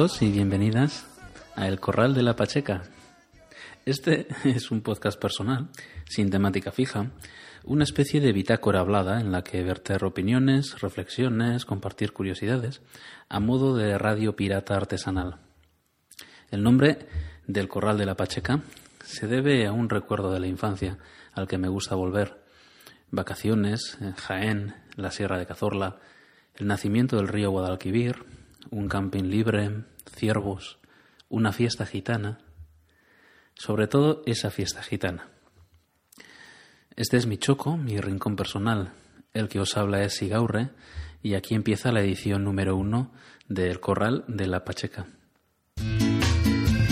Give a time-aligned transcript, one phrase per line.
[0.00, 1.06] Y bienvenidas
[1.56, 2.84] a El Corral de la Pacheca.
[3.84, 5.68] Este es un podcast personal,
[6.08, 7.10] sin temática fija,
[7.64, 12.80] una especie de bitácora hablada en la que verter opiniones, reflexiones, compartir curiosidades,
[13.28, 15.36] a modo de radio pirata artesanal.
[16.50, 17.06] El nombre
[17.46, 18.62] del Corral de la Pacheca
[19.04, 20.96] se debe a un recuerdo de la infancia
[21.34, 22.42] al que me gusta volver.
[23.10, 26.00] Vacaciones, Jaén, la Sierra de Cazorla,
[26.54, 28.39] el nacimiento del río Guadalquivir,
[28.70, 30.78] un camping libre, ciervos,
[31.28, 32.38] una fiesta gitana,
[33.54, 35.28] sobre todo esa fiesta gitana.
[36.96, 38.92] Este es mi choco, mi rincón personal.
[39.32, 40.70] El que os habla es Sigaurre
[41.22, 43.12] y aquí empieza la edición número uno
[43.48, 45.06] del Corral de la Pacheca.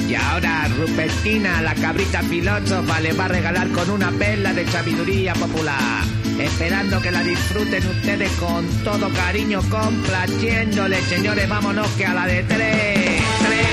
[0.08, 5.34] Y ahora Rupertina, la cabrita filósofa, le va a regalar con una perla de sabiduría
[5.34, 6.02] popular.
[6.38, 10.96] Esperando que la disfruten ustedes con todo cariño, complaciéndole.
[11.02, 13.22] Señores, vámonos que a la de tres.
[13.46, 13.66] tres.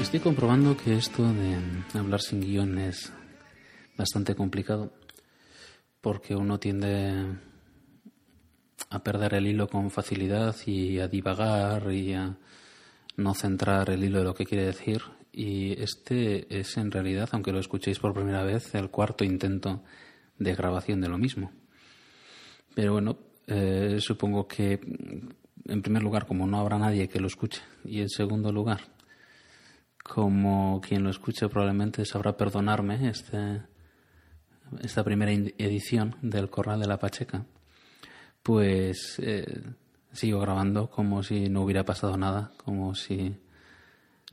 [0.00, 3.12] Estoy comprobando que esto de hablar sin guion es
[3.98, 4.90] bastante complicado
[6.00, 7.38] porque uno tiende
[8.88, 12.36] a perder el hilo con facilidad y a divagar y a
[13.16, 15.02] no centrar el hilo de lo que quiere decir.
[15.32, 19.82] Y este es en realidad, aunque lo escuchéis por primera vez, el cuarto intento
[20.38, 21.52] de grabación de lo mismo.
[22.74, 24.80] Pero bueno, eh, supongo que
[25.66, 28.80] en primer lugar, como no habrá nadie que lo escuche, y en segundo lugar,
[30.02, 33.62] como quien lo escuche probablemente sabrá perdonarme este,
[34.82, 37.44] esta primera edición del Corral de la Pacheca,
[38.42, 39.62] pues eh,
[40.12, 43.36] sigo grabando como si no hubiera pasado nada, como si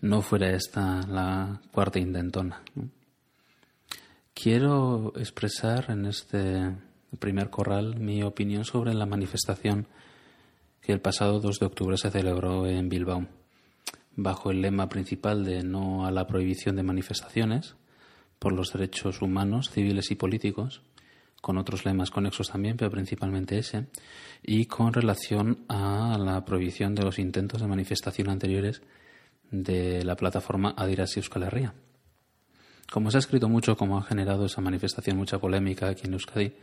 [0.02, 2.62] no fuera esta la cuarta intentona.
[4.34, 6.76] Quiero expresar en este
[7.20, 9.88] primer corral mi opinión sobre la manifestación
[10.82, 13.28] que el pasado 2 de octubre se celebró en Bilbao,
[14.16, 17.76] bajo el lema principal de no a la prohibición de manifestaciones,
[18.40, 20.82] por los derechos humanos, civiles y políticos,
[21.42, 23.88] con otros lemas conexos también, pero principalmente ese,
[24.44, 28.82] y con relación a la prohibición de los intentos de manifestación anteriores
[29.52, 31.74] de la plataforma Adiras Euskal Herria.
[32.92, 36.54] Como se ha escrito mucho, como ha generado esa manifestación mucha polémica aquí en Euskadi,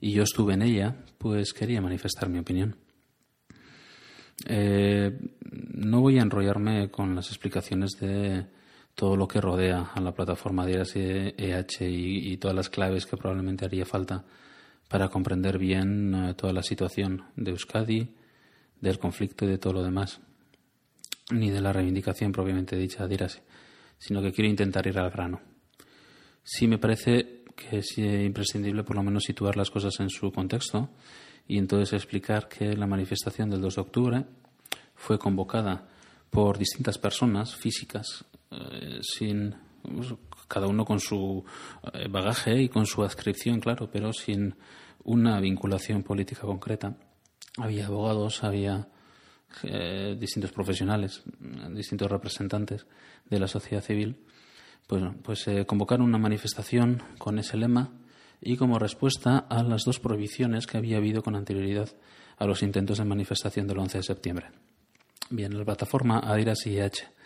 [0.00, 2.76] y yo estuve en ella, pues quería manifestar mi opinión.
[4.46, 5.18] Eh,
[5.74, 8.46] no voy a enrollarme con las explicaciones de
[9.00, 13.16] todo lo que rodea a la plataforma de EH y, y, todas las claves que
[13.16, 14.26] probablemente haría falta
[14.90, 18.14] para comprender bien eh, toda la situación de Euskadi,
[18.78, 20.20] del conflicto y de todo lo demás,
[21.30, 23.42] ni de la reivindicación propiamente dicha de Irase,
[23.96, 25.40] sino que quiero intentar ir al grano.
[26.42, 30.90] Sí me parece que es imprescindible por lo menos situar las cosas en su contexto
[31.48, 34.24] y entonces explicar que la manifestación del 2 de octubre
[34.94, 35.88] fue convocada
[36.28, 40.12] por distintas personas físicas eh, sin pues,
[40.48, 41.44] cada uno con su
[41.92, 44.56] eh, bagaje y con su adscripción, claro, pero sin
[45.04, 46.96] una vinculación política concreta.
[47.58, 48.88] Había abogados, había
[49.62, 51.22] eh, distintos profesionales,
[51.70, 52.86] distintos representantes
[53.28, 54.16] de la sociedad civil.
[54.86, 57.92] Pues, pues convocaron una manifestación con ese lema
[58.40, 61.88] y como respuesta a las dos prohibiciones que había habido con anterioridad
[62.38, 64.46] a los intentos de manifestación del 11 de septiembre.
[65.28, 67.19] Bien, la plataforma Adiras IH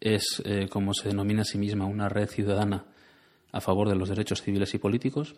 [0.00, 2.86] es, eh, como se denomina a sí misma, una red ciudadana
[3.52, 5.34] a favor de los derechos civiles y políticos,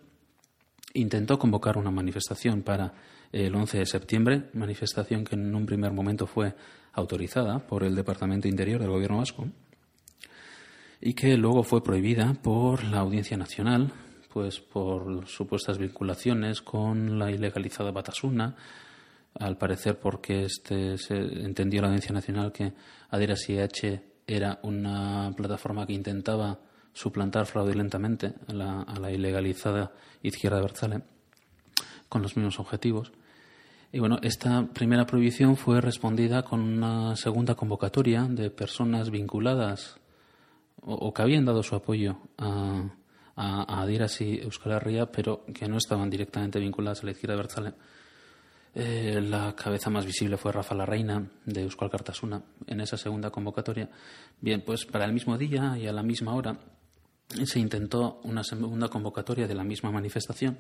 [0.95, 2.93] intentó convocar una manifestación para
[3.33, 6.55] el 11 de septiembre, manifestación que en un primer momento fue
[6.93, 9.49] autorizada por el Departamento Interior del Gobierno vasco
[11.01, 13.91] y que luego fue prohibida por la Audiencia Nacional,
[14.33, 18.55] pues por supuestas vinculaciones con la ilegalizada Batasuna,
[19.35, 22.73] al parecer porque este se entendió la Audiencia Nacional que
[23.09, 26.59] Aderas IH era una plataforma que intentaba
[26.93, 29.93] suplantar fraudulentamente a la, a la ilegalizada
[30.23, 31.03] izquierda Berzale
[32.09, 33.13] con los mismos objetivos.
[33.93, 39.97] Y bueno, esta primera prohibición fue respondida con una segunda convocatoria de personas vinculadas
[40.81, 42.91] o, que habían dado su apoyo a,
[43.37, 47.75] a, a y Euskal Herria, pero que no estaban directamente vinculadas a la izquierda Berzale
[48.75, 53.31] eh, la cabeza más visible fue Rafa La Reina de Euskal Cartasuna en esa segunda
[53.31, 53.91] convocatoria.
[54.41, 56.59] Bien, pues para el mismo día y a la misma hora
[57.45, 60.59] se intentó una segunda convocatoria de la misma manifestación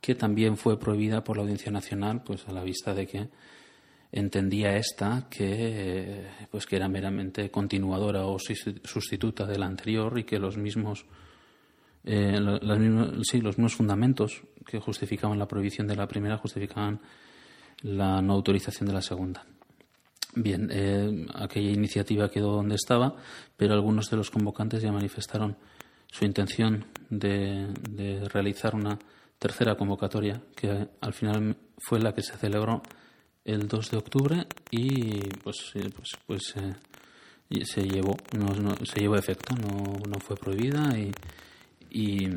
[0.00, 3.28] que también fue prohibida por la Audiencia Nacional, pues a la vista de que
[4.12, 10.38] entendía esta que pues que era meramente continuadora o sustituta de la anterior y que
[10.38, 11.04] los mismos
[12.04, 17.00] eh, las mismas, sí, los mismos fundamentos que justificaban la prohibición de la primera justificaban
[17.82, 19.44] la no autorización de la segunda.
[20.36, 23.14] Bien, eh, aquella iniciativa quedó donde estaba,
[23.56, 25.56] pero algunos de los convocantes ya manifestaron
[26.10, 27.68] su intención de,
[28.32, 28.98] realizar una
[29.38, 32.82] tercera convocatoria, que al final fue la que se celebró
[33.44, 39.16] el 2 de octubre y pues, eh, pues, pues eh, se llevó, no, se llevó
[39.16, 41.12] efecto, no, no fue prohibida y,
[41.90, 42.28] y,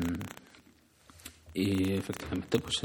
[1.58, 2.82] y efectivamente pues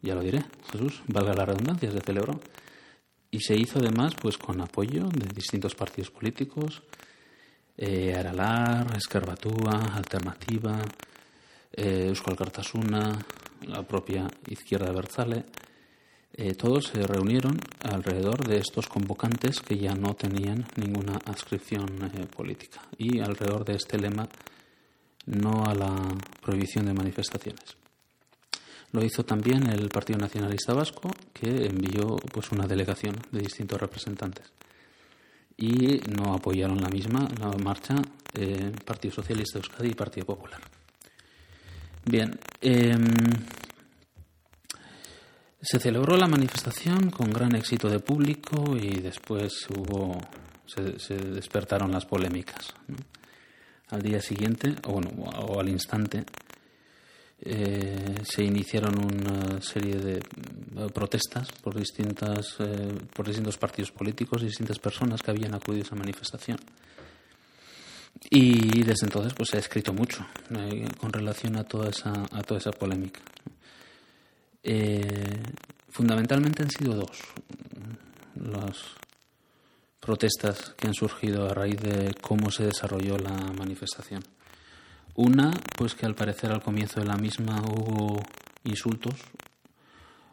[0.00, 2.40] ya lo diré, Jesús, valga la redundancia, se celebró.
[3.30, 6.82] Y se hizo además pues con apoyo de distintos partidos políticos,
[7.76, 10.80] eh, Aralar, Escarbatúa, Alternativa,
[11.72, 13.18] eh, Euskal Cartasuna,
[13.66, 15.44] la propia Izquierda Berzale.
[16.32, 22.26] Eh, todos se reunieron alrededor de estos convocantes que ya no tenían ninguna adscripción eh,
[22.26, 24.28] política y alrededor de este lema
[25.28, 25.94] no a la
[26.40, 27.76] prohibición de manifestaciones.
[28.92, 34.50] Lo hizo también el Partido Nacionalista Vasco, que envió pues una delegación de distintos representantes.
[35.56, 37.96] Y no apoyaron la misma, la marcha,
[38.34, 40.60] eh, Partido Socialista Euskadi y Partido Popular.
[42.04, 43.04] Bien, em,
[45.60, 50.18] se celebró la manifestación con gran éxito de público y después hubo,
[50.64, 52.72] se, despertaron las polémicas.
[53.90, 56.24] Al día siguiente, o, bueno, o al instante,
[57.40, 64.42] eh, se iniciaron una serie de eh, protestas por distintas eh, por distintos partidos políticos
[64.42, 66.58] y distintas personas que habían acudido a esa manifestación.
[68.28, 70.26] Y desde entonces pues se ha escrito mucho
[70.98, 73.20] con relación a toda esa a toda esa polémica.
[75.90, 77.18] Fundamentalmente han sido dos
[78.34, 78.98] las
[80.08, 84.22] protestas que han surgido a raíz de cómo se desarrolló la manifestación
[85.18, 88.22] una, pues que al parecer al comienzo de la misma hubo
[88.62, 89.16] insultos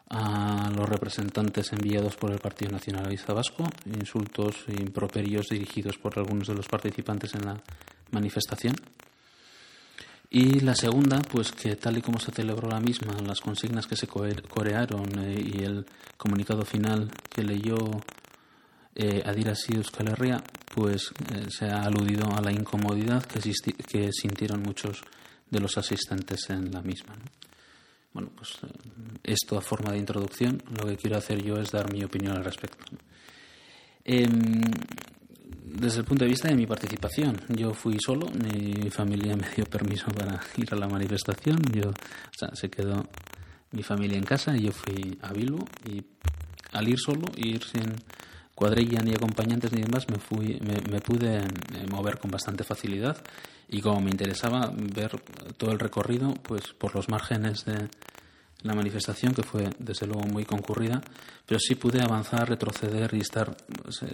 [0.08, 3.64] a los representantes enviados por el Partido Nacionalista Vasco,
[3.98, 7.60] insultos e improperios dirigidos por algunos de los participantes en la
[8.12, 8.76] manifestación.
[10.30, 13.96] Y la segunda, pues que tal y como se celebró la misma, las consignas que
[13.96, 15.84] se corearon eh, y el
[16.16, 17.76] comunicado final que leyó
[18.96, 20.14] eh, Adiras y Euskal
[20.74, 23.40] pues eh, se ha aludido a la incomodidad que,
[23.86, 25.02] que, sintieron muchos
[25.50, 27.14] de los asistentes en la misma.
[28.14, 28.68] Bueno, pues eh,
[29.22, 32.44] esto a forma de introducción, lo que quiero hacer yo es dar mi opinión al
[32.44, 32.84] respecto.
[34.02, 34.62] Em,
[35.64, 39.66] desde el punto de vista de mi participación, yo fui solo, mi familia me dio
[39.66, 43.06] permiso para ir a la manifestación, yo, o sea, se quedó
[43.72, 46.02] mi familia en casa y yo fui a Bilbo y
[46.72, 47.94] al ir solo, ir sin
[48.56, 53.22] cuadrilla ni acompañantes ni demás me, fui, me, pude eh, mover con bastante facilidad
[53.68, 55.20] y como me interesaba ver
[55.58, 57.88] todo el recorrido pues por los márgenes de
[58.62, 61.02] la manifestación que fue desde luego muy concurrida
[61.44, 63.54] pero sí pude avanzar retroceder y estar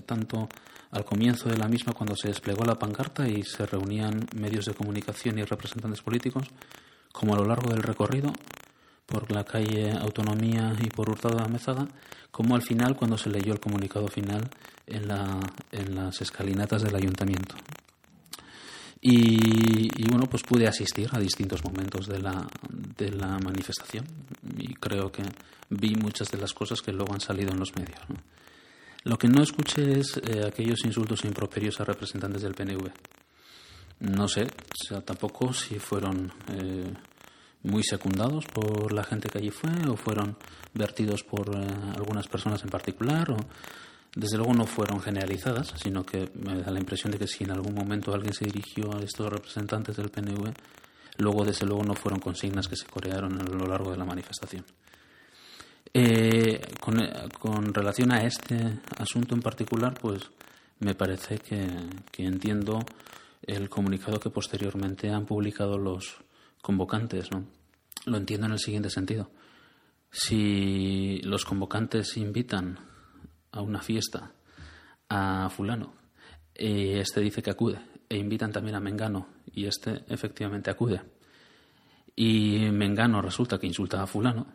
[0.04, 0.48] tanto
[0.90, 4.74] al comienzo de la misma cuando se desplegó la pancarta y se reunían medios de
[4.74, 6.48] comunicación y representantes políticos
[7.12, 8.32] como a lo largo del recorrido
[9.06, 11.86] por la calle Autonomía y por Hurtado de Mezada,
[12.30, 14.48] como al final cuando se leyó el comunicado final
[14.86, 15.40] en, la,
[15.70, 17.54] en las escalinatas del ayuntamiento.
[19.04, 24.06] Y, bueno, pues pude asistir a distintos momentos de la, de la manifestación
[24.56, 25.24] y creo que
[25.70, 27.98] vi muchas de las cosas que luego han salido en los medios.
[29.02, 32.92] Lo que no escuché es eh, aquellos insultos e improperios a representantes del PNV.
[33.98, 36.94] No sé, o sea, tampoco si fueron eh,
[37.62, 40.36] muy secundados por la gente que allí fue o fueron
[40.74, 41.66] vertidos por eh,
[41.96, 43.36] algunas personas en particular o
[44.14, 47.52] desde luego no fueron generalizadas, sino que me da la impresión de que si en
[47.52, 50.52] algún momento alguien se dirigió a estos representantes del PNV,
[51.18, 54.64] luego desde luego no fueron consignas que se corearon a lo largo de la manifestación.
[55.94, 56.98] Eh, con,
[57.38, 60.22] con, relación a este asunto en particular, pues
[60.80, 61.66] me parece que,
[62.10, 62.80] que entiendo
[63.46, 66.16] el comunicado que posteriormente han publicado los,
[66.62, 67.44] convocantes, ¿no?
[68.06, 69.30] Lo entiendo en el siguiente sentido.
[70.10, 72.78] Si los convocantes invitan
[73.50, 74.32] a una fiesta
[75.08, 75.94] a fulano
[76.54, 81.02] y este dice que acude e invitan también a Mengano y este efectivamente acude
[82.16, 84.46] y Mengano resulta que insulta a fulano,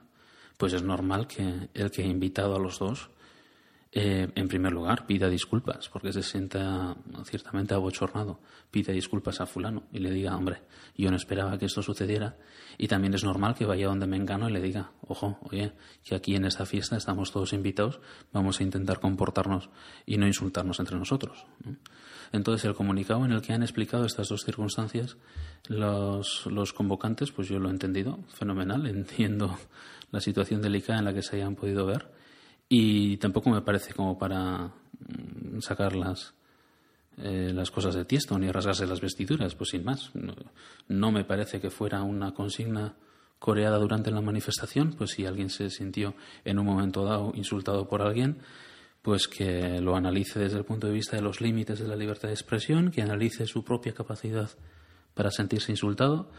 [0.57, 3.09] pues es normal que el que ha invitado a los dos
[3.91, 8.39] eh, en primer lugar, pida disculpas, porque se sienta ciertamente abochornado.
[8.69, 10.61] Pida disculpas a fulano y le diga, hombre,
[10.95, 12.37] yo no esperaba que esto sucediera.
[12.77, 16.15] Y también es normal que vaya donde me engano y le diga, ojo, oye, que
[16.15, 18.01] aquí en esta fiesta estamos todos invitados,
[18.33, 19.69] vamos a intentar comportarnos
[20.05, 21.45] y no insultarnos entre nosotros.
[22.33, 25.15] Entonces, el comunicado en el que han explicado estas dos circunstancias,
[25.69, 29.57] los, los convocantes, pues yo lo he entendido, fenomenal, entiendo
[30.11, 32.17] la situación delicada en la que se hayan podido ver
[32.69, 36.33] y tampoco me parece como para mm, sacar las,
[37.17, 40.11] eh, las cosas de tiesto ni rasgarse las vestiduras, pues sin más.
[40.87, 42.95] No, me parece que fuera una consigna
[43.39, 48.01] coreada durante la manifestación, pues si alguien se sintió en un momento dado insultado por
[48.01, 48.37] alguien,
[49.01, 52.27] pues que lo analice desde el punto de vista de los límites de la libertad
[52.27, 54.49] de expresión, que analice su propia capacidad
[55.13, 56.29] para sentirse insultado,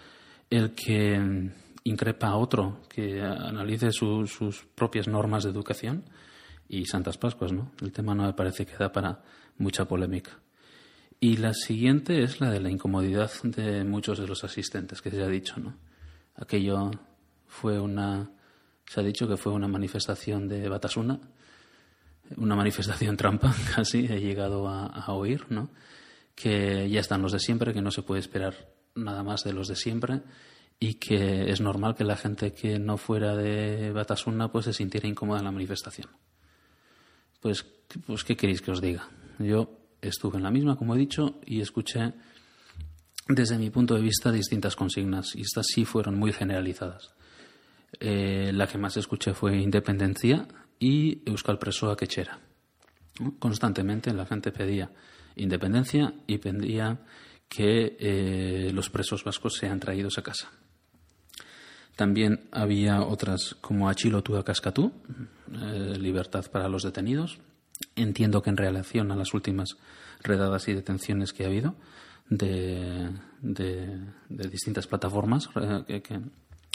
[0.51, 1.51] el que mm,
[1.85, 6.05] increpa a otro, que analice sus propias normas de educación
[6.69, 7.73] y Santas Pascuas, ¿no?
[7.81, 9.23] El tema no me parece que da para
[9.57, 10.39] mucha polémica.
[11.21, 15.23] Y la siguiente es la de la incomodidad de muchos de los asistentes, que se
[15.23, 15.77] ha dicho, ¿no?
[16.37, 16.91] Aquello
[17.47, 18.31] fue una.
[18.87, 21.19] Se ha dicho que fue una manifestación de Batasuna,
[22.37, 25.71] una manifestación trampa, casi he llegado a, a oír, ¿no?
[26.35, 28.55] Que ya están los de siempre, que no se puede esperar
[28.95, 30.23] nada más de los de siempre
[30.81, 35.09] y que es normal que la gente que no fuera de Batasuna pues se sintiera
[35.09, 36.09] incómoda en la manifestación.
[37.41, 37.65] Pues,
[38.07, 39.09] pues, ¿qué queréis que os diga?
[39.39, 42.13] Yo estuve en la misma, como he dicho, y escuché
[43.29, 47.15] desde mi punto de vista distintas consignas, y estas sí fueron muy generalizadas.
[48.01, 50.47] Eh, la que más escuché fue independencia
[50.79, 52.39] y Euskal Presoa Quechera.
[53.39, 54.91] Constantemente la gente pedía
[55.37, 57.01] independencia y pedía
[57.49, 60.51] que eh, los presos vascos sean traídos a casa.
[61.99, 64.93] También había otras como Achilo Cascatú,
[65.52, 67.40] eh, libertad para los detenidos.
[67.97, 69.71] Entiendo que en relación a las últimas
[70.23, 71.75] redadas y detenciones que ha habido
[72.31, 73.11] de,
[74.28, 75.50] distintas plataformas
[75.88, 76.00] eh,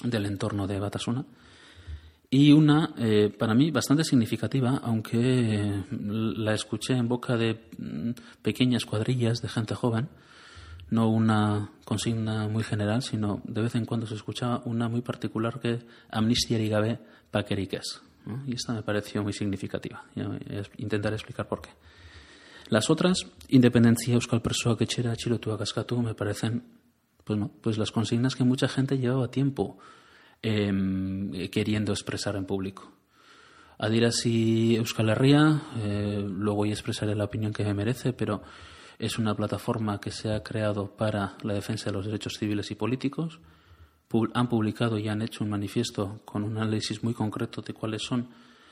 [0.03, 1.25] del entorno de Batasuna.
[2.29, 8.09] Y una, eh, para mí, bastante significativa, aunque la escuché en boca de mm,
[8.41, 10.09] pequeñas cuadrillas de gente joven,
[10.93, 15.59] no una consigna muy general, sino de vez en cuando se escuchaba una muy particular
[15.59, 16.99] que Amnistia Gabe
[17.31, 18.01] Paqueriques.
[18.47, 20.05] Y esta me pareció muy significativa.
[20.77, 21.71] Intentaré explicar por qué.
[22.69, 26.63] Las otras, Independencia, Euskal Persoa, Quechera, Chilotua, Cascatú, me parecen
[27.23, 29.77] pues, no, pues las consignas que mucha gente llevaba tiempo
[30.41, 32.93] em, queriendo expresar en público.
[33.79, 38.43] Adirasi Euskal Herria, eh, luego voy a expresaré la opinión que me merece, pero
[38.99, 42.75] es una plataforma que se ha creado para la defensa de los derechos civiles y
[42.75, 43.39] políticos.
[44.33, 48.29] Han publicado y han hecho un manifiesto con un análisis muy concreto de cuáles son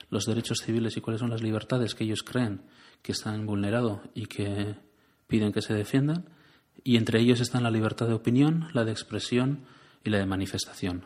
[0.10, 2.62] los derechos civiles y cuáles son las libertades que ellos creen
[3.02, 4.76] que están vulnerados y que
[5.28, 6.30] piden que se defiendan.
[6.84, 9.66] Y entre ellos están la libertad de opinión, la de expresión
[10.04, 11.06] y la de manifestación.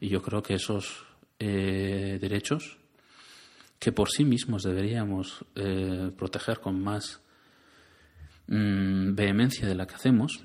[0.00, 1.04] Y yo creo que esos
[1.38, 2.78] eh, derechos,
[3.78, 7.20] que por sí mismos deberíamos eh, proteger con más
[8.48, 10.42] Mm, vehemencia de la que hacemos,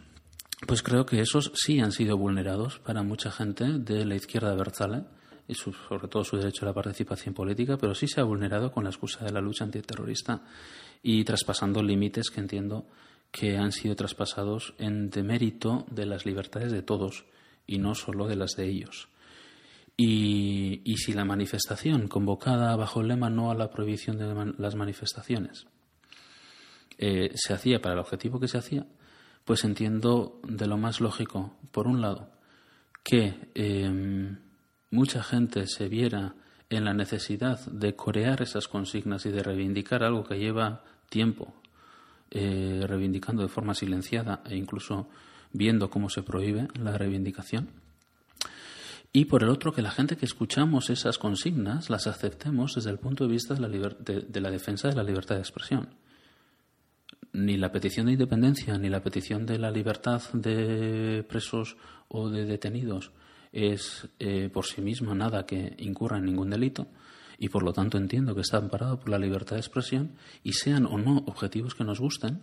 [0.67, 5.05] pues creo que esos sí han sido vulnerados para mucha gente de la izquierda Berzale
[5.47, 8.83] y sobre todo su derecho a la participación política, pero sí se ha vulnerado con
[8.83, 10.41] la excusa de la lucha antiterrorista
[11.01, 12.87] y traspasando límites que entiendo
[13.31, 17.25] que han sido traspasados en demérito de las libertades de todos
[17.65, 19.07] y no solo de las de ellos.
[19.95, 24.75] Y, y si la manifestación convocada bajo el lema no a la prohibición de las
[24.75, 25.67] manifestaciones
[26.97, 28.85] eh, se hacía para el objetivo que se hacía,
[29.45, 32.29] pues entiendo de lo más lógico, por un lado,
[33.03, 34.37] que em,
[34.91, 36.35] mucha gente se viera
[36.69, 41.53] en la necesidad de corear esas consignas y de reivindicar algo que lleva tiempo
[42.31, 45.07] eh, reivindicando de forma silenciada e incluso
[45.51, 47.69] viendo cómo se prohíbe la reivindicación.
[49.11, 52.97] Y por el otro, que la gente que escuchamos esas consignas las aceptemos desde el
[52.97, 55.89] punto de vista de la, de la defensa de la libertad de expresión
[57.33, 61.75] ni la petición de independencia ni la petición de la libertad de presos
[62.07, 63.11] o de detenidos
[63.51, 66.87] es eh, por sí misma nada que incurra en ningún delito
[67.37, 70.85] y por lo tanto entiendo que está amparado por la libertad de expresión y sean
[70.85, 72.41] o no objetivos que nos gusten,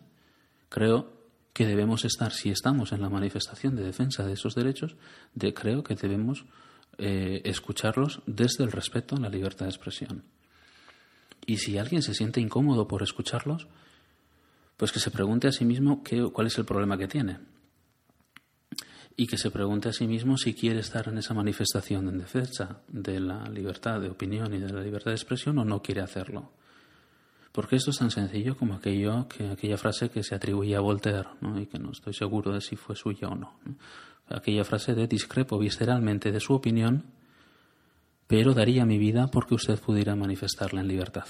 [0.69, 1.13] creo
[1.53, 4.97] que debemos estar, si estamos en la manifestación de defensa de esos derechos,
[5.35, 6.45] de, creo que debemos
[6.99, 10.25] eh, escucharlos desde el respeto a la libertad de expresión.
[11.47, 13.67] Y si alguien se siente incómodo por escucharlos,
[14.81, 17.37] pues que se pregunte a sí mismo qué, cuál es el problema que tiene.
[19.15, 22.81] Y que se pregunte a sí mismo si quiere estar en esa manifestación en defensa
[22.89, 26.53] de la libertad de opinión y de la libertad de expresión o no quiere hacerlo.
[27.53, 31.29] Porque esto es tan sencillo como aquello que aquella frase que se atribuía a Voltaire,
[31.61, 33.61] y que no estoy seguro de si fue suya o no.
[34.31, 37.05] Aquella frase de discrepo visceralmente de su opinión,
[38.27, 41.27] pero daría mi vida porque usted pudiera manifestarla en libertad.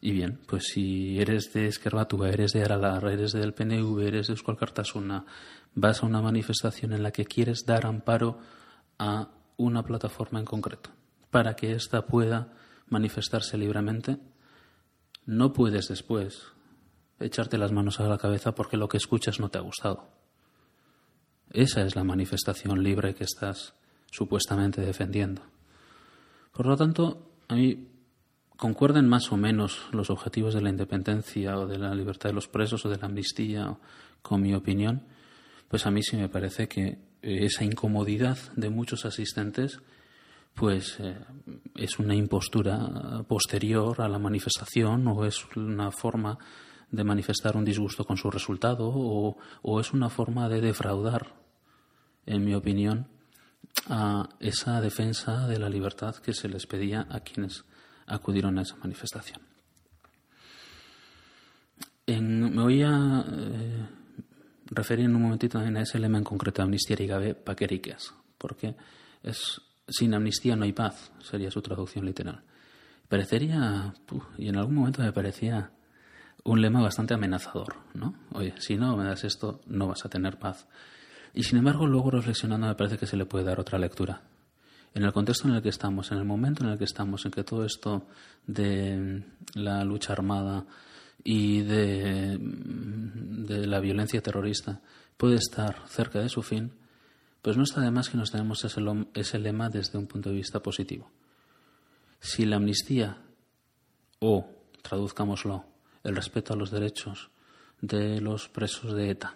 [0.00, 4.34] Y bien, pues si eres de Esquerbatúa, eres de Aralar, eres del PNV, eres de
[4.34, 5.24] Euskal Cartasuna,
[5.74, 8.38] vas a una manifestación en la que quieres dar amparo
[8.98, 10.90] a una plataforma en concreto
[11.30, 12.52] para que ésta pueda
[12.88, 14.18] manifestarse libremente,
[15.26, 16.46] no puedes después
[17.20, 20.08] echarte las manos a la cabeza porque lo que escuchas no te ha gustado.
[21.50, 23.74] Esa es la manifestación libre que estás
[24.10, 25.42] supuestamente defendiendo.
[26.52, 27.88] Por lo tanto, a mí
[28.58, 32.48] concuerden más o menos los objetivos de la independencia o de la libertad de los
[32.48, 33.78] presos o de la amnistía
[34.20, 35.04] con mi opinión,
[35.68, 39.80] pues a mí sí me parece que esa incomodidad de muchos asistentes
[40.54, 41.16] pues eh,
[41.76, 46.36] es una impostura posterior a la manifestación o es una forma
[46.90, 51.36] de manifestar un disgusto con su resultado o, o es una forma de defraudar,
[52.26, 53.06] en mi opinión,
[53.88, 57.64] a esa defensa de la libertad que se les pedía a quienes
[58.08, 59.40] acudieron a esa manifestación.
[62.06, 63.86] me voy a eh,
[64.66, 68.74] referir en un momentito también a ese lema en concreto, amnistía y gabe paqueriques, porque
[69.22, 72.42] es sin amnistía no hay paz, sería su traducción literal.
[73.08, 73.94] Parecería,
[74.36, 75.70] y en algún momento me parecía
[76.44, 78.14] un lema bastante amenazador, ¿no?
[78.32, 80.66] Oye, si no me das esto, no vas a tener paz.
[81.32, 84.22] Y sin embargo, luego reflexionando me parece que se le puede dar otra lectura.
[84.94, 87.30] En el contexto en el que estamos, en el momento en el que estamos, en
[87.30, 88.06] que todo esto
[88.46, 89.22] de
[89.54, 90.64] la lucha armada
[91.22, 92.38] y de,
[93.66, 94.80] la violencia terrorista
[95.16, 96.72] puede estar cerca de su fin,
[97.42, 98.80] pues no está de más que nos tenemos ese,
[99.14, 101.10] ese lema desde un punto de vista positivo.
[102.20, 103.18] Si la amnistía
[104.20, 104.46] o,
[104.82, 105.64] traduzcámoslo,
[106.02, 107.30] el respeto a los derechos
[107.80, 109.34] de los presos de ETA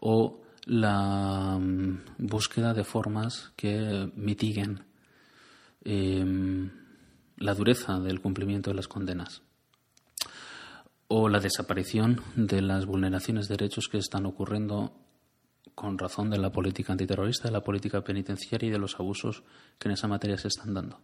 [0.00, 4.84] o la mm, búsqueda de formas que mitiguen
[5.84, 6.70] em,
[7.38, 9.42] la dureza del cumplimiento de las condenas
[11.08, 14.92] o la desaparición de las vulneraciones de derechos que están ocurriendo
[15.76, 19.44] con razón de la política antiterrorista, de la política penitenciaria y de los abusos
[19.78, 20.98] que en esa materia se están dando.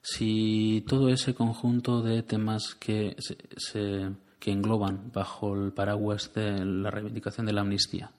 [0.00, 6.90] Si todo ese conjunto de temas que, se, que engloban bajo el paraguas de la
[6.90, 8.12] reivindicación de la amnistía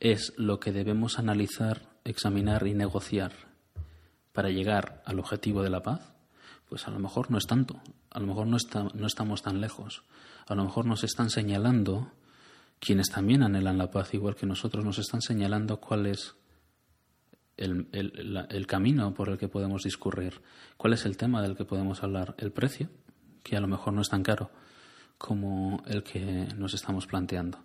[0.00, 3.32] es lo que debemos analizar, examinar y negociar
[4.32, 6.12] para llegar al objetivo de la paz,
[6.68, 7.80] pues a lo mejor no es tanto,
[8.10, 10.04] a lo mejor no, está, no estamos tan lejos,
[10.46, 12.12] a lo mejor nos están señalando
[12.78, 16.36] quienes también anhelan la paz igual que nosotros, nos están señalando cuál es
[17.56, 20.40] el, el, camino por el que podemos discurrir,
[20.76, 22.88] cuál es el tema del que podemos hablar, el precio,
[23.42, 24.50] que a lo mejor no es tan caro
[25.16, 27.58] como el que nos estamos planteando.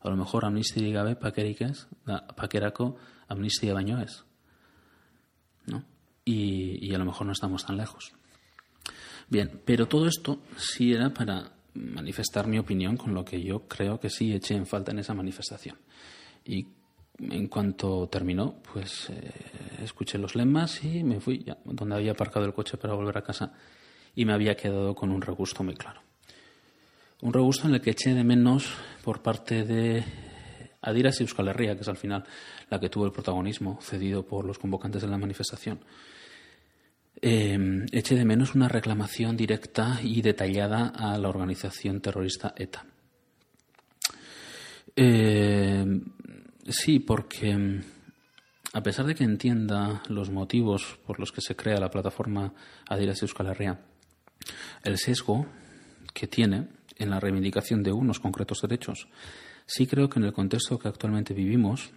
[0.00, 1.88] A lo mejor amnistia gabe paquerikez,
[2.36, 2.96] paqueraco
[3.28, 4.24] amnistia baino es.
[5.66, 5.84] ¿no?
[6.24, 8.12] Y, y a lo mejor no estamos tan lejos.
[9.28, 14.00] Bien, pero todo esto sí era para manifestar mi opinión con lo que yo creo
[14.00, 15.76] que sí eché en falta en esa manifestación.
[16.44, 16.66] Y
[17.18, 19.30] en cuanto terminó, pues eh,
[19.82, 23.22] escuché los lemas y me fui ya donde había aparcado el coche para volver a
[23.22, 23.52] casa
[24.14, 26.00] y me había quedado con un regusto muy claro.
[27.22, 28.72] Un regusto en el que eché de menos
[29.04, 30.04] por parte de
[30.82, 32.24] Adiras y Euskal Herria, que es al final
[32.70, 35.80] la que tuvo el protagonismo cedido por los convocantes de la manifestación
[37.22, 42.86] eh, eche de menos una reclamación directa y detallada a la organización terrorista ETA.
[44.96, 45.84] Eh,
[46.68, 47.82] sí, porque mm,
[48.72, 52.54] a pesar de que entienda los motivos por los que se crea la plataforma
[52.88, 53.80] Adidas Euskal Herria,
[54.82, 55.46] el sesgo
[56.14, 56.68] que tiene
[57.00, 59.08] en la reivindicación de unos concretos derechos,
[59.66, 61.90] sí creo que en el contexto que actualmente vivimos,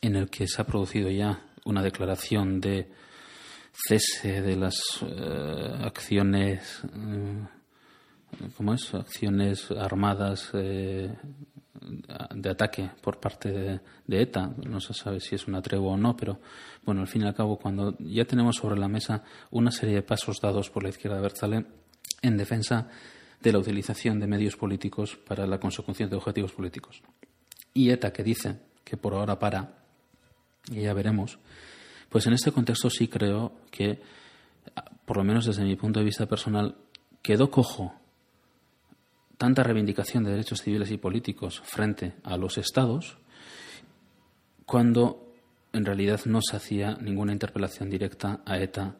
[0.00, 2.88] en el que se ha producido ya una declaración de
[3.72, 7.46] cese de las eh, acciones, eh,
[8.56, 8.94] ¿cómo es?
[8.94, 11.12] Acciones armadas eh,
[12.34, 13.50] de ataque por parte
[14.06, 14.54] de, ETA.
[14.64, 16.40] No se sabe si es una tregua o no, pero
[16.84, 20.02] bueno, al fin y al cabo, cuando ya tenemos sobre la mesa una serie de
[20.02, 21.66] pasos dados por la izquierda de Berzale
[22.22, 22.88] en defensa
[23.40, 27.02] de la utilización de medios políticos para la consecución de objetivos políticos.
[27.74, 29.78] Y ETA que dice que por ahora para,
[30.70, 31.38] y ya veremos,
[32.08, 34.00] pues en este contexto sí creo que,
[35.04, 36.76] por lo menos desde mi punto de vista personal,
[37.22, 37.94] quedó cojo
[39.36, 43.18] tanta reivindicación de derechos civiles y políticos frente a los estados
[44.64, 45.34] cuando
[45.72, 48.96] en realidad no se hacía ninguna interpelación directa a ETA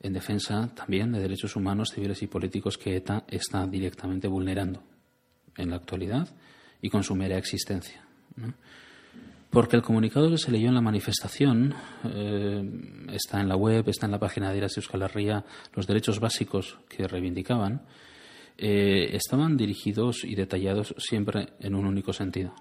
[0.00, 4.82] en defensa también de derechos humanos, civiles y políticos que ETA está directamente vulnerando
[5.56, 6.28] en la actualidad
[6.80, 8.04] y con su mera existencia.
[9.50, 12.62] Porque el comunicado que se leyó en la manifestación eh,
[13.12, 16.78] está en la web, está en la página de Iras Euskal Herria, los derechos básicos
[16.88, 17.82] que reivindicaban,
[18.58, 22.54] eh, estaban dirigidos y detallados siempre en un único sentido.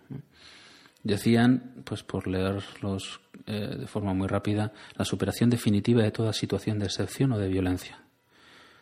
[1.06, 6.80] Decían, pues por leerlos eh, de forma muy rápida, la superación definitiva de toda situación
[6.80, 8.00] de excepción o de violencia.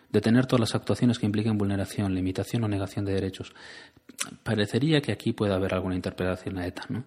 [0.10, 3.54] Detener todas las actuaciones que impliquen vulneración, limitación o negación de derechos.
[4.42, 7.04] Parecería que aquí puede haber alguna interpretación a ETA, ¿no?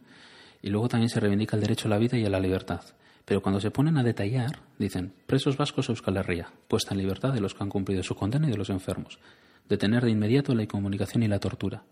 [0.61, 2.83] Y luego también se reivindica el derecho a la vida y a la libertad.
[3.25, 7.41] Pero cuando se ponen a detallar, dicen presos vascos Euskal Herria, puesta en libertad de
[7.41, 9.19] los que han cumplido su condena y de los enfermos.
[9.67, 11.85] Detener de inmediato la incomunicación y la tortura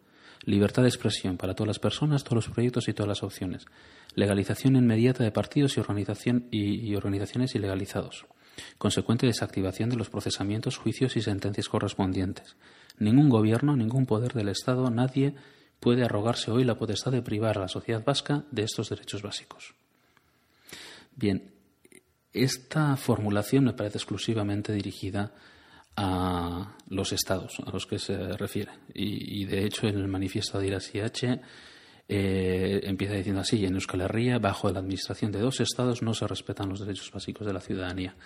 [0.45, 3.67] libertad de expresión para todas las personas, todos los proyectos y todas las opciones,
[4.15, 8.27] legalización inmediata de partidos y, organización y, organizaciones ilegalizados,
[8.79, 12.57] consecuente desactivación de los procesamientos, juicios y sentencias correspondientes.
[12.99, 15.35] Ningún gobierno, ningún poder del Estado, nadie
[15.81, 19.75] puede arrogarse hoy la potestad de privar a la sociedad vasca de estos derechos básicos.
[21.17, 21.53] Bien,
[22.33, 25.33] esta formulación me parece exclusivamente dirigida
[25.97, 28.73] a los estados a los que se refiere.
[28.95, 31.41] Y, de hecho, en el manifiesto de IRAS-IH
[32.09, 36.27] eh, empieza diciendo así: en Euskal Herria, bajo la administración de dos estados, no se
[36.27, 38.17] respetan los derechos básicos de la ciudadanía.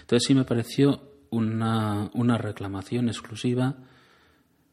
[0.00, 3.76] Entonces, sí me pareció una, una reclamación exclusiva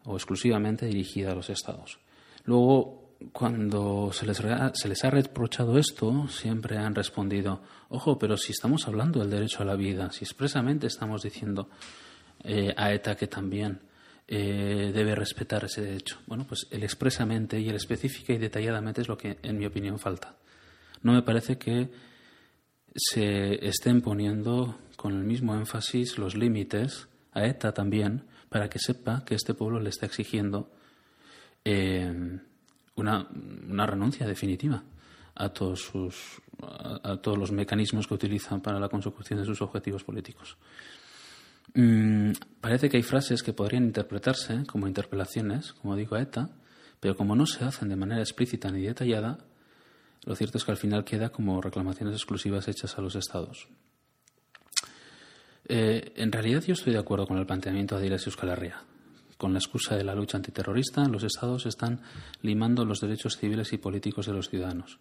[0.05, 1.99] o exclusivamente dirigida a los estados.
[2.43, 4.41] Luego, cuando se les,
[4.73, 9.61] se les, ha reprochado esto, siempre han respondido, ojo, pero si estamos hablando del derecho
[9.61, 11.69] a la vida, si expresamente estamos diciendo
[12.43, 13.79] eh, a ETA que también
[14.27, 16.19] eh, debe respetar ese derecho.
[16.25, 19.99] Bueno, pues el expresamente y el específica y detalladamente es lo que, en mi opinión,
[19.99, 20.35] falta.
[21.03, 21.89] No me parece que
[22.95, 29.23] se estén poniendo con el mismo énfasis los límites a ETA también para que sepa
[29.25, 30.71] que este pueblo le está exigiendo
[31.63, 32.39] eh,
[32.95, 33.27] una,
[33.69, 34.83] una, renuncia definitiva
[35.35, 40.03] a todos, sus, a todos los mecanismos que utilizan para la consecución de sus objetivos
[40.03, 40.57] políticos.
[41.73, 46.49] Mm, parece que hay frases que podrían interpretarse como interpelaciones, como digo a ETA,
[46.99, 49.39] pero como no se hacen de manera explícita ni detallada,
[50.23, 53.67] lo cierto es que al final queda como reclamaciones exclusivas hechas a los Estados.
[55.67, 58.73] Eh, en realidad yo estoy de acuerdo con el planteamiento de Adidas Euskal.
[59.37, 62.01] Con la excusa de la lucha antiterrorista, los Estados están
[62.43, 64.99] limando los derechos civiles y políticos de los ciudadanos.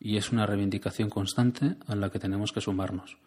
[0.00, 3.18] Y es una reivindicación constante a la que tenemos que sumarnos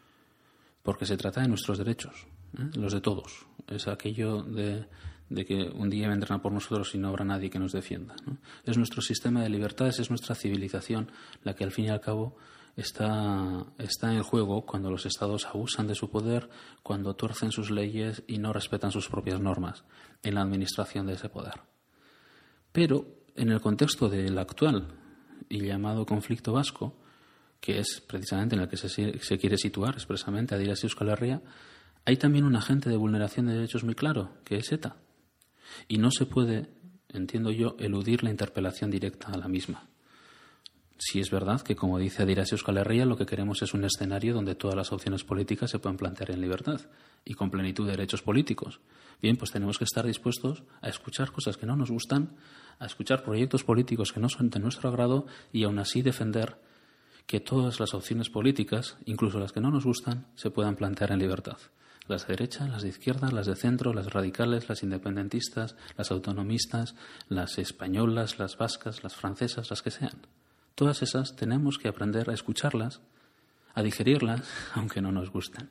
[0.83, 2.25] porque se trata de nuestros derechos,
[2.57, 2.69] ¿eh?
[2.75, 3.45] los de todos.
[3.67, 4.88] Es aquello de,
[5.45, 8.15] que un día vendrán a por nosotros y no habrá nadie que nos defienda.
[8.65, 11.12] Es nuestro sistema de libertades, es nuestra civilización
[11.43, 12.35] la que al fin y al cabo
[12.75, 16.49] está, está en juego cuando los estados abusan de su poder,
[16.81, 19.83] cuando tuercen sus leyes y no respetan sus propias normas
[20.23, 21.62] en la administración de ese poder.
[22.71, 24.88] Pero en el contexto del actual
[25.47, 26.95] y llamado conflicto vasco,
[27.59, 31.41] que es precisamente en el que se, quiere situar expresamente a Euskal Herria,
[32.09, 34.95] hay también un agente de vulneración de derechos muy claro, que es ETA.
[35.87, 36.71] Y no se puede,
[37.07, 39.87] entiendo yo, eludir la interpelación directa a la misma.
[40.97, 44.55] Si es verdad que, como dice Adiras Euskal lo que queremos es un escenario donde
[44.55, 46.81] todas las opciones políticas se puedan plantear en libertad
[47.25, 48.79] y con plenitud de derechos políticos.
[49.21, 52.37] Bien, pues tenemos que estar dispuestos a escuchar cosas que no nos gustan,
[52.79, 56.57] a escuchar proyectos políticos que no son de nuestro agrado y aún así defender
[57.27, 61.19] que todas las opciones políticas, incluso las que no nos gustan, se puedan plantear en
[61.19, 61.59] libertad.
[62.09, 66.95] Las de derecha, las de izquierda, las de centro, las radicales, las independentistas, las autonomistas,
[67.27, 70.25] las españolas, las vascas, las francesas, las que sean.
[70.73, 72.99] Todas esas tenemos que aprender a escucharlas,
[73.75, 74.41] a digerirlas,
[74.73, 75.69] aunque no nos gusten.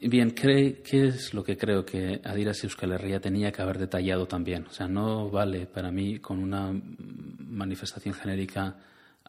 [0.00, 4.66] Bien, ¿qué es lo que creo que Adiras Euskal Herria tenía que haber detallado también?
[4.66, 8.76] O sea, no vale para mí con una manifestación genérica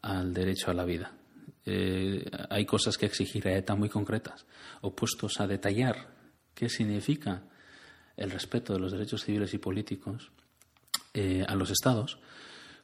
[0.01, 1.16] al derecho a la vida.
[1.69, 4.45] Eh, hay cosas que exigir a ETA muy concretas,
[4.79, 6.15] opuestos a detallar
[6.53, 7.43] qué significa
[8.15, 10.31] el respeto de los derechos civiles y políticos
[11.13, 12.19] eh, a los Estados,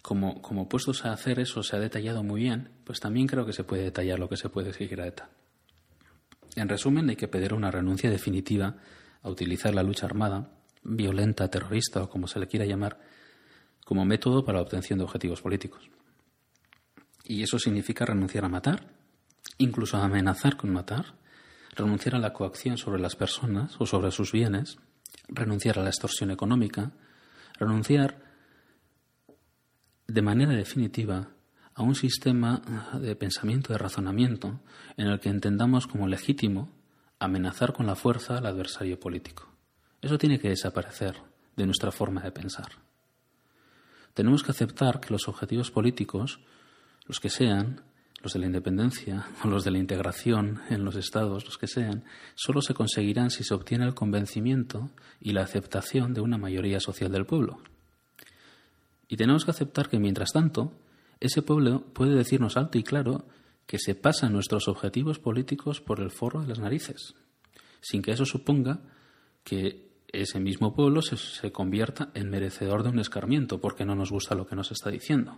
[0.02, 3.54] como, como puestos a hacer eso se ha detallado muy bien, pues también creo que
[3.54, 5.30] se puede detallar lo que se puede exigir a ETA.
[6.58, 8.76] En resumen, hay que pedir una renuncia definitiva
[9.22, 10.52] a utilizar la lucha armada,
[10.84, 13.00] violenta, terrorista o como se le quiera llamar,
[13.86, 15.90] como método para la obtención de objetivos políticos.
[17.24, 18.88] Y eso significa renunciar a matar,
[19.58, 21.16] incluso a amenazar con matar,
[21.76, 24.78] renunciar a la coacción sobre las personas o sobre sus bienes,
[25.28, 26.92] renunciar a la extorsión económica,
[27.60, 28.22] renunciar
[30.08, 31.30] de manera definitiva
[31.76, 32.62] a un sistema
[33.00, 34.60] de pensamiento, de razonamiento,
[34.98, 36.70] en el que entendamos como legítimo
[37.20, 39.50] amenazar con la fuerza al adversario político.
[40.02, 41.16] Eso tiene que desaparecer
[41.56, 42.68] de nuestra forma de pensar.
[44.14, 46.42] Tenemos que aceptar que los objetivos políticos,
[47.06, 47.82] los que sean,
[48.22, 52.04] los de la independencia o los de la integración en los estados, los que sean,
[52.36, 54.90] solo se conseguirán si se obtiene el convencimiento
[55.20, 57.62] y la aceptación de una mayoría social del pueblo.
[59.08, 60.74] Y tenemos que aceptar que, mientras tanto,
[61.20, 63.26] ese pueblo puede decirnos alto y claro
[63.66, 67.16] que se pasan nuestros objetivos políticos por el forro de las narices,
[67.82, 68.82] sin que eso suponga
[69.44, 74.36] que ese mismo pueblo se, convierta en merecedor de un escarmiento porque no nos gusta
[74.36, 75.38] lo que nos está diciendo.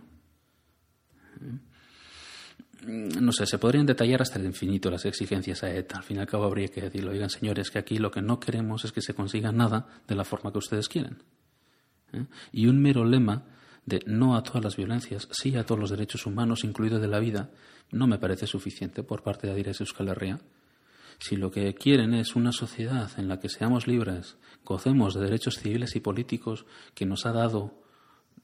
[2.84, 5.98] Mm, no sé, se podrían detallar hasta el infinito las exigencias a ETA.
[5.98, 8.38] Al fin y al cabo habría que decirlo, oigan señores, que aquí lo que no
[8.38, 11.22] queremos es que se consiga nada de la forma que ustedes quieren.
[12.12, 12.24] ¿eh?
[12.52, 13.44] Y un mero lema
[13.86, 17.20] de no a todas las violencias, sí a todos los derechos humanos, incluido de la
[17.20, 17.50] vida,
[17.92, 20.40] no me parece suficiente por parte de Adires Euskal Herria.
[21.18, 25.58] Si lo que quieren es una sociedad en la que seamos libres, gocemos de derechos
[25.58, 27.80] civiles y políticos que nos ha dado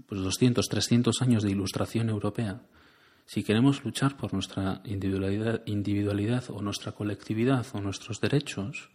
[0.06, 2.62] pues 200, 300 años de ilustración europea,
[3.26, 8.90] si queremos luchar por nuestra individualidad, o nuestra colectividad o nuestros derechos,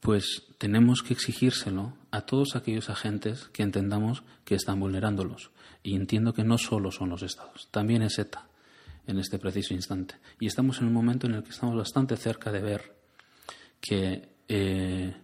[0.00, 5.50] pues tenemos que exigírselo a todos aquellos agentes que entendamos que están vulnerándolos.
[5.82, 8.46] Y entiendo que no solo son los estados, también es ETA
[9.06, 10.16] en este preciso instante.
[10.38, 12.94] Y estamos en un momento en el que estamos bastante cerca de ver
[13.80, 15.14] que, eh,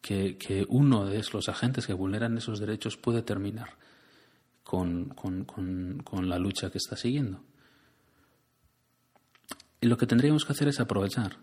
[0.00, 3.70] que, uno de los agentes que vulneran esos derechos puede terminar
[4.66, 7.44] con, con la lucha que está siguiendo.
[9.80, 11.38] Y lo que tendríamos que hacer es aprovechar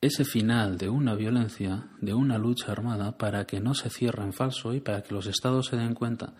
[0.00, 4.32] ese final de una violencia, de una lucha armada, para que no se cierre en
[4.32, 6.34] falso y para que los estados se den cuenta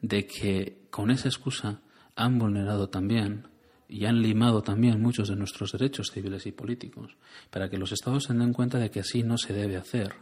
[0.00, 1.80] de que con esa excusa
[2.14, 3.48] han vulnerado también
[3.88, 7.16] y han limado también muchos de nuestros derechos civiles y políticos,
[7.50, 10.14] para que los estados se den cuenta de que así no se debe hacer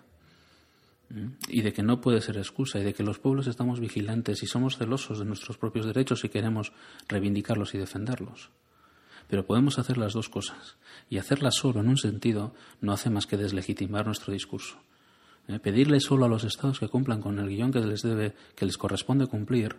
[1.49, 4.47] y de que no puede ser excusa y de que los pueblos estamos vigilantes y
[4.47, 6.73] somos celosos de nuestros propios derechos y queremos
[7.09, 8.51] reivindicarlos y defenderlos.
[9.29, 10.77] Pero podemos hacer las dos cosas
[11.09, 14.79] y hacerlas solo en un sentido no hace más que deslegitimar nuestro discurso.
[15.49, 15.59] ¿Eh?
[15.59, 18.79] Pedirle solo a los estados que cumplan con el guion que les debe, que les
[18.79, 19.77] corresponde cumplir,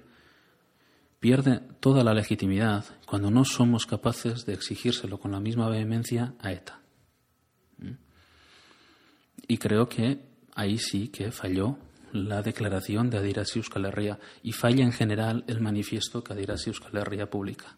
[1.20, 6.52] pierde toda la legitimidad cuando no somos capaces de exigírselo con la misma vehemencia a
[6.52, 6.80] ETA.
[7.80, 7.94] ¿Mm?
[9.48, 11.78] Y creo que ahí sí que falló
[12.12, 17.78] la declaración de Adirasi Euskal y falla en general el manifiesto que Adirasi Euskal publica.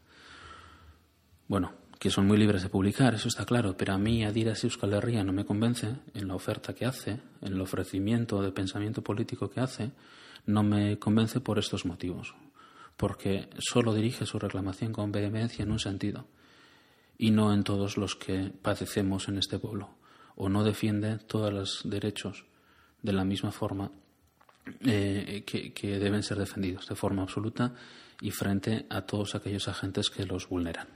[1.48, 4.94] Bueno, que son muy libres de publicar, eso está claro, pero a mí Adirasi Euskal
[4.94, 9.50] Herria no me convence en la oferta que hace, en el ofrecimiento de pensamiento político
[9.50, 9.92] que hace,
[10.46, 12.34] no me convence por estos motivos
[12.98, 16.26] porque solo dirige su reclamación con vehemencia en un sentido
[17.18, 19.90] y no en todos los que padecemos en este pueblo,
[20.36, 22.46] o no defiende todos los derechos
[23.02, 23.92] de la misma forma
[24.82, 27.74] eh, que, que deben ser defendidos, de forma absoluta
[28.22, 30.88] y frente a todos aquellos agentes que los vulneran.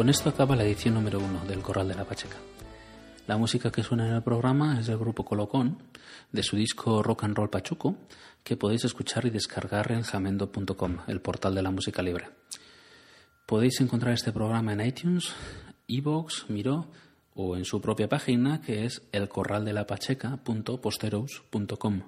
[0.00, 2.38] Con esto acaba la edición número uno del Corral de la Pacheca.
[3.30, 5.80] La música que suena en el programa es del grupo Colocón,
[6.32, 7.94] de su disco Rock and Roll Pachuco,
[8.42, 12.28] que podéis escuchar y descargar en jamendo.com, el portal de la música libre.
[13.46, 15.32] Podéis encontrar este programa en iTunes,
[15.86, 16.90] Evox, Miro
[17.36, 22.02] o en su propia página que es elcorraldelapacheca.posteros.com.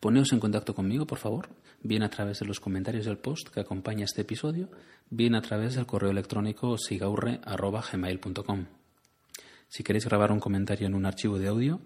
[0.00, 1.48] Poneos en contacto conmigo, por favor,
[1.82, 4.68] bien a través de los comentarios del post que acompaña este episodio,
[5.08, 8.77] bien a través del correo electrónico sigaurre.gmail.com.
[9.68, 11.80] Si queréis grabar un comentario en un archivo de audio,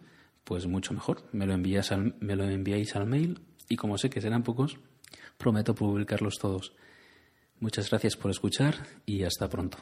[0.45, 1.25] pues mucho mejor.
[1.33, 4.79] Me lo, me lo enviáis al mail y como sé que serán pocos,
[5.37, 6.73] prometo publicarlos todos.
[7.59, 8.75] Muchas gracias por escuchar
[9.07, 9.79] y hasta pronto.